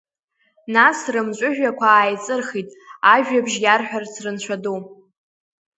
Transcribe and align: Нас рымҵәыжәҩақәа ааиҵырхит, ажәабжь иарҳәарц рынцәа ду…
Нас 0.73 0.99
рымҵәыжәҩақәа 1.13 1.87
ааиҵырхит, 1.91 2.69
ажәабжь 3.13 3.57
иарҳәарц 3.63 4.13
рынцәа 4.23 4.55
ду… 4.63 4.77